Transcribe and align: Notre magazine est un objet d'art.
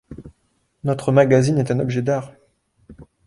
Notre 0.83 1.11
magazine 1.11 1.59
est 1.59 1.69
un 1.69 1.79
objet 1.79 2.01
d'art. 2.01 2.33